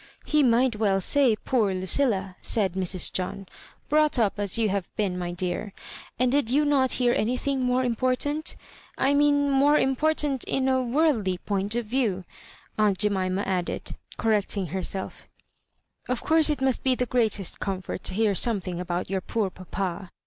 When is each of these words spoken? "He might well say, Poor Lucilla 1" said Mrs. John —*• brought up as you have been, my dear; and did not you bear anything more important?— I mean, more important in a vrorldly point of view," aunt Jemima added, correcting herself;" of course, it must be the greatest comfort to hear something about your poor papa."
"He 0.25 0.41
might 0.41 0.77
well 0.77 0.99
say, 0.99 1.35
Poor 1.35 1.71
Lucilla 1.75 2.21
1" 2.21 2.35
said 2.41 2.73
Mrs. 2.73 3.13
John 3.13 3.45
—*• 3.85 3.87
brought 3.87 4.17
up 4.17 4.39
as 4.39 4.57
you 4.57 4.67
have 4.69 4.89
been, 4.95 5.15
my 5.15 5.29
dear; 5.31 5.73
and 6.17 6.31
did 6.31 6.49
not 6.49 6.99
you 6.99 7.11
bear 7.11 7.15
anything 7.21 7.59
more 7.63 7.83
important?— 7.83 8.55
I 8.97 9.13
mean, 9.13 9.51
more 9.51 9.77
important 9.77 10.43
in 10.45 10.67
a 10.67 10.79
vrorldly 10.83 11.37
point 11.45 11.75
of 11.75 11.85
view," 11.85 12.23
aunt 12.79 12.97
Jemima 12.97 13.41
added, 13.43 13.95
correcting 14.17 14.65
herself;" 14.73 15.27
of 16.09 16.23
course, 16.23 16.49
it 16.49 16.61
must 16.61 16.83
be 16.83 16.95
the 16.95 17.05
greatest 17.05 17.59
comfort 17.59 18.03
to 18.05 18.15
hear 18.15 18.33
something 18.33 18.79
about 18.79 19.07
your 19.07 19.21
poor 19.21 19.51
papa." 19.51 20.09